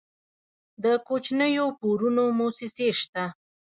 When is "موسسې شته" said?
2.39-3.23